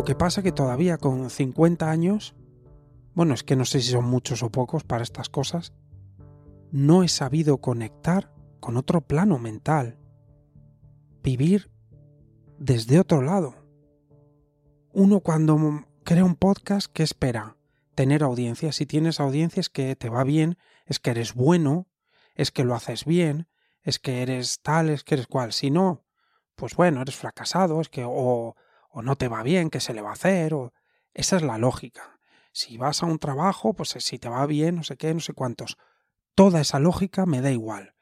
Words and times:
Lo 0.00 0.06
que 0.06 0.14
pasa 0.14 0.42
que 0.42 0.50
todavía 0.50 0.96
con 0.96 1.28
50 1.28 1.90
años, 1.90 2.34
bueno, 3.12 3.34
es 3.34 3.44
que 3.44 3.54
no 3.54 3.66
sé 3.66 3.82
si 3.82 3.90
son 3.90 4.06
muchos 4.06 4.42
o 4.42 4.48
pocos 4.48 4.82
para 4.82 5.02
estas 5.02 5.28
cosas, 5.28 5.74
no 6.72 7.02
he 7.02 7.08
sabido 7.08 7.58
conectar 7.58 8.32
con 8.60 8.78
otro 8.78 9.02
plano 9.02 9.38
mental, 9.38 9.98
vivir 11.22 11.70
desde 12.58 12.98
otro 12.98 13.20
lado. 13.20 13.56
Uno 14.94 15.20
cuando 15.20 15.84
crea 16.02 16.24
un 16.24 16.34
podcast, 16.34 16.90
¿qué 16.90 17.02
espera? 17.02 17.58
Tener 17.94 18.22
audiencia. 18.22 18.72
Si 18.72 18.86
tienes 18.86 19.20
audiencia 19.20 19.60
es 19.60 19.68
que 19.68 19.96
te 19.96 20.08
va 20.08 20.24
bien, 20.24 20.56
es 20.86 20.98
que 20.98 21.10
eres 21.10 21.34
bueno, 21.34 21.88
es 22.36 22.50
que 22.50 22.64
lo 22.64 22.74
haces 22.74 23.04
bien, 23.04 23.48
es 23.82 23.98
que 23.98 24.22
eres 24.22 24.62
tal, 24.62 24.88
es 24.88 25.04
que 25.04 25.16
eres 25.16 25.26
cual. 25.26 25.52
Si 25.52 25.70
no, 25.70 26.06
pues 26.54 26.74
bueno, 26.74 27.02
eres 27.02 27.16
fracasado, 27.16 27.82
es 27.82 27.90
que 27.90 28.06
o 28.06 28.56
o 28.90 29.02
no 29.02 29.16
te 29.16 29.28
va 29.28 29.42
bien, 29.42 29.70
¿qué 29.70 29.80
se 29.80 29.94
le 29.94 30.02
va 30.02 30.10
a 30.10 30.14
hacer? 30.14 30.54
O... 30.54 30.72
Esa 31.14 31.36
es 31.36 31.42
la 31.42 31.58
lógica. 31.58 32.18
Si 32.52 32.76
vas 32.76 33.02
a 33.02 33.06
un 33.06 33.18
trabajo, 33.18 33.74
pues 33.74 33.90
si 33.90 34.18
te 34.18 34.28
va 34.28 34.44
bien, 34.46 34.76
no 34.76 34.82
sé 34.82 34.96
qué, 34.96 35.14
no 35.14 35.20
sé 35.20 35.32
cuántos. 35.32 35.76
Toda 36.34 36.60
esa 36.60 36.78
lógica 36.78 37.26
me 37.26 37.40
da 37.40 37.50
igual. 37.50 37.94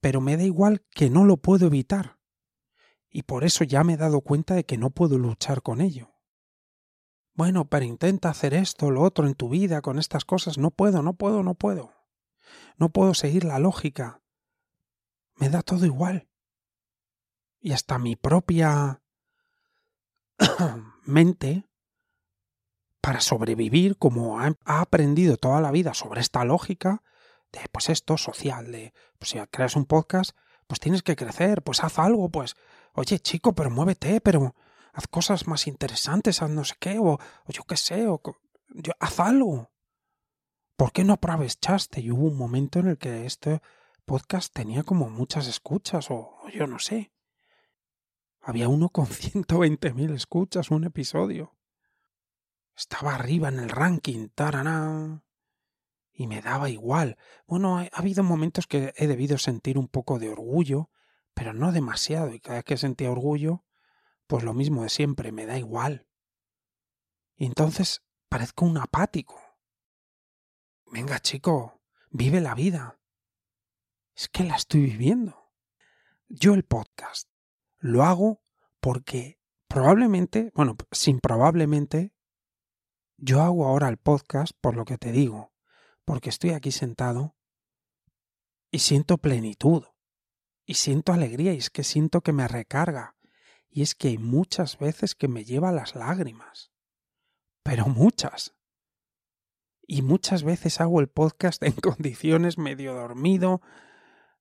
Pero 0.00 0.20
me 0.20 0.36
da 0.36 0.44
igual 0.44 0.84
que 0.90 1.10
no 1.10 1.24
lo 1.24 1.38
puedo 1.38 1.66
evitar. 1.66 2.18
Y 3.08 3.22
por 3.22 3.44
eso 3.44 3.64
ya 3.64 3.82
me 3.82 3.94
he 3.94 3.96
dado 3.96 4.20
cuenta 4.20 4.54
de 4.54 4.64
que 4.64 4.76
no 4.76 4.90
puedo 4.90 5.18
luchar 5.18 5.62
con 5.62 5.80
ello. 5.80 6.14
Bueno, 7.34 7.68
pero 7.68 7.84
intenta 7.84 8.30
hacer 8.30 8.54
esto, 8.54 8.90
lo 8.90 9.02
otro 9.02 9.26
en 9.26 9.34
tu 9.34 9.48
vida 9.48 9.82
con 9.82 9.98
estas 9.98 10.24
cosas. 10.24 10.58
No 10.58 10.70
puedo, 10.70 11.02
no 11.02 11.14
puedo, 11.14 11.42
no 11.42 11.54
puedo. 11.54 11.92
No 12.76 12.90
puedo 12.90 13.14
seguir 13.14 13.44
la 13.44 13.58
lógica. 13.58 14.22
Me 15.36 15.48
da 15.48 15.62
todo 15.62 15.86
igual. 15.86 16.28
Y 17.60 17.72
hasta 17.72 17.98
mi 17.98 18.16
propia 18.16 19.02
mente 21.04 21.64
para 23.00 23.20
sobrevivir 23.20 23.96
como 23.98 24.40
ha, 24.40 24.56
aprendido 24.64 25.36
toda 25.36 25.60
la 25.60 25.70
vida 25.70 25.94
sobre 25.94 26.20
esta 26.20 26.44
lógica 26.44 27.02
de 27.52 27.60
pues 27.70 27.88
esto 27.88 28.16
social 28.16 28.72
de 28.72 28.92
pues 29.18 29.30
si 29.30 29.38
creas 29.50 29.76
un 29.76 29.86
podcast 29.86 30.36
pues 30.66 30.80
tienes 30.80 31.02
que 31.02 31.16
crecer 31.16 31.62
pues 31.62 31.84
haz 31.84 31.98
algo 31.98 32.28
pues 32.30 32.56
oye 32.94 33.18
chico 33.20 33.54
pero 33.54 33.70
muévete 33.70 34.20
pero 34.20 34.56
haz 34.92 35.06
cosas 35.06 35.46
más 35.46 35.66
interesantes 35.68 36.42
haz 36.42 36.50
no 36.50 36.64
sé 36.64 36.74
qué 36.80 36.98
o, 36.98 37.18
yo 37.46 37.62
qué 37.62 37.76
sé 37.76 38.08
o 38.08 38.20
yo, 38.70 38.92
haz 38.98 39.20
algo 39.20 39.70
¿por 40.76 40.92
qué 40.92 41.04
no 41.04 41.12
aprovechaste? 41.12 42.00
y 42.00 42.10
hubo 42.10 42.26
un 42.26 42.36
momento 42.36 42.80
en 42.80 42.88
el 42.88 42.98
que 42.98 43.24
este 43.24 43.62
podcast 44.04 44.52
tenía 44.52 44.82
como 44.82 45.08
muchas 45.08 45.46
escuchas 45.46 46.10
o 46.10 46.40
yo 46.52 46.66
no 46.66 46.80
sé 46.80 47.12
había 48.46 48.68
uno 48.68 48.90
con 48.90 49.06
120.000 49.06 50.14
escuchas 50.14 50.70
un 50.70 50.84
episodio. 50.84 51.56
Estaba 52.76 53.16
arriba 53.16 53.48
en 53.48 53.58
el 53.58 53.68
ranking, 53.68 54.28
taraná. 54.28 55.24
Y 56.12 56.28
me 56.28 56.40
daba 56.40 56.70
igual. 56.70 57.18
Bueno, 57.48 57.78
ha 57.78 57.88
habido 57.92 58.22
momentos 58.22 58.68
que 58.68 58.94
he 58.96 59.08
debido 59.08 59.36
sentir 59.36 59.78
un 59.78 59.88
poco 59.88 60.20
de 60.20 60.28
orgullo, 60.28 60.90
pero 61.34 61.54
no 61.54 61.72
demasiado. 61.72 62.32
Y 62.32 62.38
cada 62.38 62.58
vez 62.58 62.64
que 62.64 62.76
sentía 62.76 63.10
orgullo, 63.10 63.64
pues 64.28 64.44
lo 64.44 64.54
mismo 64.54 64.84
de 64.84 64.90
siempre, 64.90 65.32
me 65.32 65.44
da 65.44 65.58
igual. 65.58 66.06
Y 67.34 67.46
entonces 67.46 68.02
parezco 68.28 68.64
un 68.64 68.78
apático. 68.78 69.40
Venga, 70.92 71.18
chico, 71.18 71.82
vive 72.10 72.40
la 72.40 72.54
vida. 72.54 73.00
Es 74.14 74.28
que 74.28 74.44
la 74.44 74.54
estoy 74.54 74.82
viviendo. 74.82 75.50
Yo 76.28 76.54
el 76.54 76.64
podcast 76.64 77.28
lo 77.86 78.04
hago 78.04 78.42
porque 78.80 79.40
probablemente, 79.68 80.52
bueno, 80.54 80.76
sin 80.92 81.20
probablemente, 81.20 82.12
yo 83.16 83.42
hago 83.42 83.66
ahora 83.66 83.88
el 83.88 83.96
podcast 83.96 84.52
por 84.60 84.76
lo 84.76 84.84
que 84.84 84.98
te 84.98 85.12
digo, 85.12 85.52
porque 86.04 86.28
estoy 86.28 86.50
aquí 86.50 86.70
sentado 86.70 87.36
y 88.70 88.80
siento 88.80 89.18
plenitud, 89.18 89.84
y 90.66 90.74
siento 90.74 91.12
alegría, 91.12 91.54
y 91.54 91.58
es 91.58 91.70
que 91.70 91.84
siento 91.84 92.20
que 92.20 92.32
me 92.32 92.48
recarga, 92.48 93.16
y 93.68 93.82
es 93.82 93.94
que 93.94 94.08
hay 94.08 94.18
muchas 94.18 94.78
veces 94.78 95.14
que 95.14 95.28
me 95.28 95.44
lleva 95.44 95.72
las 95.72 95.94
lágrimas, 95.94 96.72
pero 97.62 97.86
muchas. 97.86 98.54
Y 99.86 100.02
muchas 100.02 100.42
veces 100.42 100.80
hago 100.80 101.00
el 101.00 101.08
podcast 101.08 101.62
en 101.62 101.72
condiciones 101.80 102.58
medio 102.58 102.94
dormido, 102.94 103.62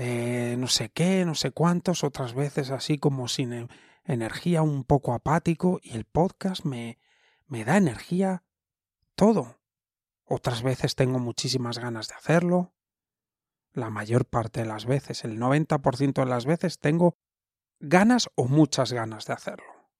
eh, 0.00 0.54
no 0.56 0.68
sé 0.68 0.90
qué, 0.90 1.24
no 1.24 1.34
sé 1.34 1.50
cuántos, 1.50 2.04
otras 2.04 2.32
veces 2.32 2.70
así 2.70 2.98
como 2.98 3.26
sin 3.26 3.52
e, 3.52 3.68
energía, 4.04 4.62
un 4.62 4.84
poco 4.84 5.12
apático, 5.12 5.80
y 5.82 5.96
el 5.96 6.04
podcast 6.04 6.64
me, 6.64 6.98
me 7.48 7.64
da 7.64 7.76
energía 7.76 8.44
todo. 9.16 9.58
Otras 10.24 10.62
veces 10.62 10.94
tengo 10.94 11.18
muchísimas 11.18 11.80
ganas 11.80 12.06
de 12.06 12.14
hacerlo. 12.14 12.74
La 13.72 13.90
mayor 13.90 14.24
parte 14.24 14.60
de 14.60 14.66
las 14.66 14.86
veces, 14.86 15.24
el 15.24 15.36
90% 15.36 16.12
de 16.12 16.26
las 16.26 16.46
veces 16.46 16.78
tengo 16.78 17.16
ganas 17.80 18.28
o 18.36 18.46
muchas 18.46 18.92
ganas 18.92 19.26
de 19.26 19.32
hacerlo. 19.32 19.90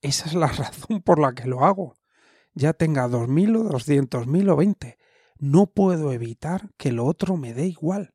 Esa 0.00 0.26
es 0.26 0.34
la 0.34 0.46
razón 0.48 1.02
por 1.02 1.18
la 1.18 1.34
que 1.34 1.46
lo 1.46 1.66
hago. 1.66 1.96
Ya 2.54 2.72
tenga 2.72 3.06
dos 3.08 3.28
mil 3.28 3.54
o 3.56 3.64
doscientos 3.64 4.26
mil 4.26 4.48
o 4.48 4.56
veinte. 4.56 4.96
No 5.36 5.66
puedo 5.66 6.10
evitar 6.12 6.70
que 6.78 6.90
lo 6.90 7.04
otro 7.04 7.36
me 7.36 7.52
dé 7.52 7.66
igual. 7.66 8.13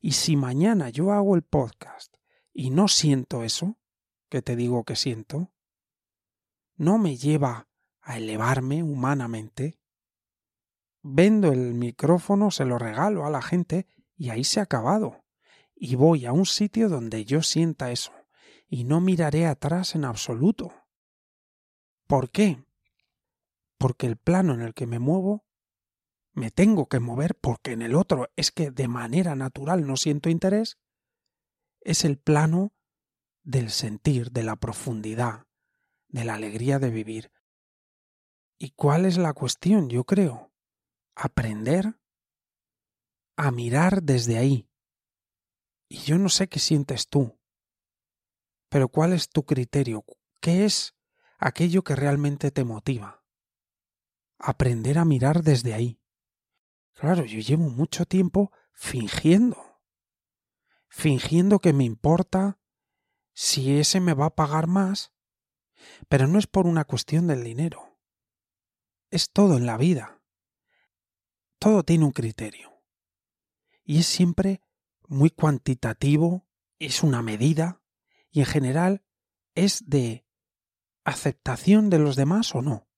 Y 0.00 0.12
si 0.12 0.36
mañana 0.36 0.90
yo 0.90 1.12
hago 1.12 1.34
el 1.34 1.42
podcast 1.42 2.16
y 2.52 2.70
no 2.70 2.88
siento 2.88 3.42
eso, 3.42 3.78
que 4.28 4.42
te 4.42 4.56
digo 4.56 4.84
que 4.84 4.96
siento, 4.96 5.52
no 6.76 6.98
me 6.98 7.16
lleva 7.16 7.68
a 8.00 8.18
elevarme 8.18 8.82
humanamente, 8.82 9.80
vendo 11.02 11.52
el 11.52 11.74
micrófono, 11.74 12.50
se 12.50 12.64
lo 12.64 12.78
regalo 12.78 13.24
a 13.24 13.30
la 13.30 13.42
gente 13.42 13.86
y 14.16 14.30
ahí 14.30 14.44
se 14.44 14.60
ha 14.60 14.64
acabado. 14.64 15.24
Y 15.74 15.94
voy 15.94 16.26
a 16.26 16.32
un 16.32 16.46
sitio 16.46 16.88
donde 16.88 17.24
yo 17.24 17.42
sienta 17.42 17.90
eso 17.90 18.12
y 18.68 18.84
no 18.84 19.00
miraré 19.00 19.46
atrás 19.46 19.94
en 19.94 20.04
absoluto. 20.04 20.72
¿Por 22.06 22.30
qué? 22.30 22.64
Porque 23.78 24.06
el 24.06 24.16
plano 24.16 24.54
en 24.54 24.62
el 24.62 24.74
que 24.74 24.86
me 24.86 24.98
muevo 24.98 25.45
me 26.36 26.50
tengo 26.50 26.86
que 26.86 27.00
mover 27.00 27.34
porque 27.34 27.72
en 27.72 27.80
el 27.80 27.94
otro 27.94 28.28
es 28.36 28.52
que 28.52 28.70
de 28.70 28.88
manera 28.88 29.34
natural 29.34 29.86
no 29.86 29.96
siento 29.96 30.28
interés, 30.28 30.78
es 31.80 32.04
el 32.04 32.18
plano 32.18 32.74
del 33.42 33.70
sentir, 33.70 34.30
de 34.32 34.42
la 34.42 34.56
profundidad, 34.56 35.46
de 36.08 36.24
la 36.24 36.34
alegría 36.34 36.78
de 36.78 36.90
vivir. 36.90 37.32
¿Y 38.58 38.72
cuál 38.72 39.06
es 39.06 39.16
la 39.16 39.32
cuestión? 39.32 39.88
Yo 39.88 40.04
creo. 40.04 40.52
Aprender 41.14 41.98
a 43.36 43.50
mirar 43.50 44.02
desde 44.02 44.36
ahí. 44.36 44.68
Y 45.88 46.00
yo 46.00 46.18
no 46.18 46.28
sé 46.28 46.48
qué 46.48 46.58
sientes 46.58 47.08
tú, 47.08 47.38
pero 48.68 48.88
¿cuál 48.88 49.14
es 49.14 49.30
tu 49.30 49.46
criterio? 49.46 50.04
¿Qué 50.42 50.66
es 50.66 50.94
aquello 51.38 51.82
que 51.82 51.96
realmente 51.96 52.50
te 52.50 52.64
motiva? 52.64 53.24
Aprender 54.38 54.98
a 54.98 55.06
mirar 55.06 55.42
desde 55.42 55.72
ahí. 55.72 55.98
Claro, 56.96 57.26
yo 57.26 57.40
llevo 57.40 57.68
mucho 57.68 58.06
tiempo 58.06 58.50
fingiendo. 58.72 59.82
Fingiendo 60.88 61.58
que 61.58 61.74
me 61.74 61.84
importa 61.84 62.58
si 63.34 63.78
ese 63.78 64.00
me 64.00 64.14
va 64.14 64.26
a 64.26 64.34
pagar 64.34 64.66
más. 64.66 65.12
Pero 66.08 66.26
no 66.26 66.38
es 66.38 66.46
por 66.46 66.66
una 66.66 66.84
cuestión 66.84 67.26
del 67.26 67.44
dinero. 67.44 67.98
Es 69.10 69.30
todo 69.30 69.58
en 69.58 69.66
la 69.66 69.76
vida. 69.76 70.22
Todo 71.58 71.84
tiene 71.84 72.06
un 72.06 72.12
criterio. 72.12 72.82
Y 73.84 73.98
es 73.98 74.06
siempre 74.06 74.62
muy 75.06 75.28
cuantitativo, 75.28 76.48
es 76.78 77.02
una 77.02 77.20
medida, 77.20 77.82
y 78.30 78.40
en 78.40 78.46
general 78.46 79.04
es 79.54 79.88
de 79.88 80.26
aceptación 81.04 81.90
de 81.90 81.98
los 81.98 82.16
demás 82.16 82.54
o 82.54 82.62
no. 82.62 82.88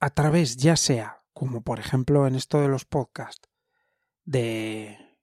A 0.00 0.10
través, 0.10 0.56
ya 0.56 0.76
sea, 0.76 1.23
como 1.34 1.62
por 1.62 1.80
ejemplo 1.80 2.26
en 2.26 2.36
esto 2.36 2.60
de 2.60 2.68
los 2.68 2.84
podcasts, 2.86 3.50
de 4.24 5.18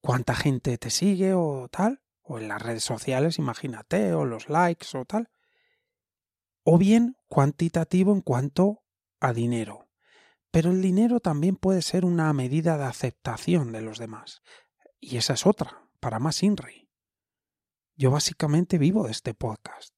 cuánta 0.00 0.34
gente 0.34 0.76
te 0.78 0.90
sigue 0.90 1.34
o 1.34 1.68
tal, 1.70 2.02
o 2.22 2.38
en 2.38 2.48
las 2.48 2.60
redes 2.60 2.82
sociales, 2.82 3.38
imagínate, 3.38 4.12
o 4.14 4.24
los 4.24 4.48
likes 4.48 4.98
o 4.98 5.04
tal, 5.04 5.30
o 6.64 6.78
bien 6.78 7.16
cuantitativo 7.28 8.12
en 8.12 8.22
cuanto 8.22 8.82
a 9.20 9.32
dinero. 9.32 9.88
Pero 10.50 10.70
el 10.70 10.82
dinero 10.82 11.20
también 11.20 11.56
puede 11.56 11.82
ser 11.82 12.04
una 12.04 12.32
medida 12.32 12.78
de 12.78 12.84
aceptación 12.84 13.72
de 13.72 13.82
los 13.82 13.98
demás. 13.98 14.42
Y 14.98 15.18
esa 15.18 15.34
es 15.34 15.46
otra, 15.46 15.86
para 16.00 16.18
más 16.18 16.42
INRI. 16.42 16.88
Yo 17.94 18.10
básicamente 18.10 18.78
vivo 18.78 19.04
de 19.04 19.12
este 19.12 19.34
podcast. 19.34 19.94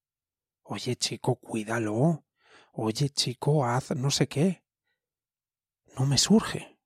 Oye 0.63 0.97
chico, 0.97 1.37
cuídalo. 1.37 2.25
Oye 2.73 3.09
chico, 3.09 3.65
haz 3.65 3.97
no 3.97 4.11
sé 4.11 4.29
qué. 4.29 4.68
No 5.99 6.07
me 6.07 6.17
surge. 6.17 6.79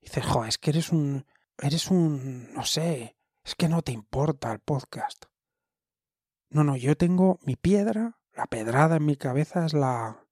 Dices, 0.00 0.24
jo, 0.26 0.44
es 0.44 0.58
que 0.58 0.70
eres 0.70 0.90
un, 0.90 1.26
eres 1.58 1.90
un, 1.90 2.52
no 2.52 2.64
sé, 2.64 3.16
es 3.44 3.54
que 3.54 3.68
no 3.68 3.82
te 3.82 3.92
importa 3.92 4.52
el 4.52 4.58
podcast. 4.58 5.26
No, 6.50 6.64
no, 6.64 6.76
yo 6.76 6.96
tengo 6.96 7.38
mi 7.42 7.54
piedra, 7.54 8.18
la 8.32 8.46
pedrada 8.46 8.96
en 8.96 9.06
mi 9.06 9.16
cabeza 9.16 9.64
es 9.64 9.74
la, 9.74 10.26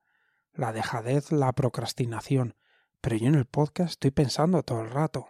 la 0.53 0.73
dejadez, 0.73 1.31
la 1.31 1.53
procrastinación, 1.53 2.57
pero 3.01 3.17
yo 3.17 3.29
en 3.29 3.37
el 3.37 3.47
podcast 3.47 3.91
estoy 3.91 4.11
pensando 4.11 4.65
todo 4.65 4.81
el 4.81 4.91
rato. 4.91 5.29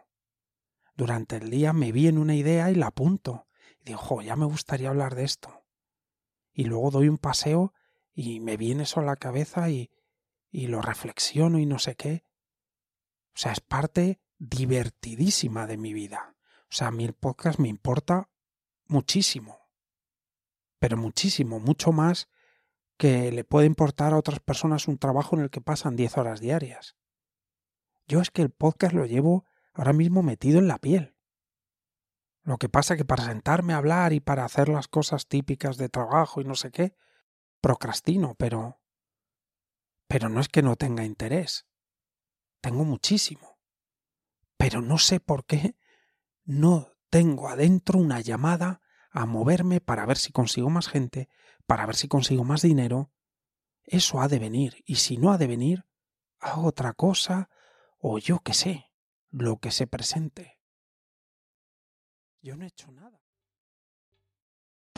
Durante 0.94 1.37
el 1.37 1.50
día 1.50 1.75
me 1.75 1.93
viene 1.93 2.19
una 2.19 2.34
idea 2.34 2.70
y 2.70 2.75
la 2.75 2.87
apunto. 2.87 3.46
Y 3.81 3.84
digo, 3.84 3.99
jo, 3.99 4.23
ya 4.23 4.37
me 4.37 4.46
gustaría 4.46 4.88
hablar 4.88 5.14
de 5.17 5.25
esto. 5.25 5.64
Y 6.52 6.64
luego 6.64 6.90
doy 6.90 7.08
un 7.08 7.19
paseo 7.19 7.75
y 8.14 8.40
me 8.40 8.56
viene 8.56 8.84
eso 8.84 9.00
a 9.00 9.05
la 9.05 9.17
cabeza 9.17 9.69
y, 9.69 9.90
y 10.53 10.69
lo 10.69 10.83
reflexiono 10.83 11.59
y 11.59 11.67
no 11.67 11.81
sé 11.81 11.97
qué. 11.97 12.25
O 13.35 13.39
sea, 13.39 13.53
es 13.53 13.61
parte 13.61 14.21
divertidísima 14.39 15.67
de 15.67 15.79
mi 15.79 15.95
vida. 15.95 16.37
O 16.65 16.75
sea, 16.75 16.89
a 16.89 16.91
mí 16.93 17.05
el 17.05 17.15
podcast 17.15 17.59
me 17.59 17.69
importa 17.69 18.31
muchísimo. 18.87 19.59
Pero 20.79 20.97
muchísimo, 20.97 21.59
mucho 21.59 21.91
más 21.91 22.29
que 22.99 23.33
le 23.33 23.45
puede 23.45 23.67
importar 23.67 24.13
a 24.13 24.19
otras 24.19 24.41
personas 24.41 24.87
un 24.87 24.99
trabajo 24.99 25.35
en 25.35 25.43
el 25.43 25.51
que 25.51 25.61
pasan 25.63 25.97
10 25.97 26.19
horas 26.19 26.41
diarias. 26.41 26.97
Yo 28.07 28.21
es 28.21 28.31
que 28.31 28.43
el 28.43 28.51
podcast 28.51 28.95
lo 28.95 29.07
llevo 29.07 29.47
ahora 29.73 29.93
mismo 29.93 30.23
metido 30.23 30.59
en 30.59 30.69
la 30.69 30.79
piel. 30.79 31.17
Lo 32.43 32.59
que 32.59 32.69
pasa 32.69 32.97
que 32.97 33.05
para 33.05 33.25
sentarme 33.25 33.73
a 33.73 33.79
hablar 33.79 34.13
y 34.13 34.21
para 34.21 34.45
hacer 34.45 34.69
las 34.69 34.89
cosas 34.89 35.29
típicas 35.29 35.79
de 35.79 35.89
trabajo 35.89 36.41
y 36.41 36.45
no 36.45 36.55
sé 36.55 36.71
qué, 36.71 36.95
procrastino, 37.61 38.35
pero... 38.35 38.81
Pero 40.12 40.29
no 40.29 40.43
es 40.43 40.49
que 40.50 40.61
no 40.61 40.76
tenga 40.76 41.06
interés. 41.06 41.67
Tengo 42.61 42.85
muchísimo. 42.85 43.59
Pero 44.59 44.82
no 44.82 44.99
sé 44.99 45.20
por 45.20 45.47
qué 45.47 45.75
no 46.44 46.93
tengo 47.09 47.49
adentro 47.49 47.99
una 47.99 48.20
llamada 48.20 48.82
a 49.11 49.25
moverme 49.25 49.81
para 49.81 50.05
ver 50.05 50.19
si 50.19 50.31
consigo 50.31 50.69
más 50.69 50.88
gente, 50.88 51.31
para 51.67 51.87
ver 51.87 51.97
si 51.97 52.09
consigo 52.09 52.44
más 52.44 52.61
dinero. 52.61 53.11
Eso 53.85 54.20
ha 54.20 54.29
de 54.29 54.38
venir, 54.38 54.85
y 54.85 54.97
si 54.97 55.17
no 55.17 55.32
ha 55.32 55.38
de 55.38 55.47
venir, 55.47 55.87
hago 56.41 56.67
otra 56.67 56.93
cosa, 56.93 57.49
o 57.97 58.19
yo 58.19 58.41
qué 58.41 58.53
sé, 58.53 58.91
lo 59.31 59.61
que 59.61 59.70
se 59.70 59.87
presente. 59.87 60.61
Yo 62.43 62.55
no 62.55 62.67
he 62.67 62.69
hecho 62.69 62.93
nada. 62.93 63.23